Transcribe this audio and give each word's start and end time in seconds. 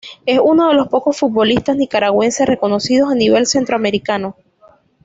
Es 0.25 0.39
uno 0.43 0.69
de 0.69 0.73
los 0.73 0.87
pocos 0.87 1.19
futbolistas 1.19 1.75
nicaragüenses 1.77 2.47
reconocidos 2.47 3.11
a 3.11 3.13
nivel 3.13 3.45
centroamericano. 3.45 4.35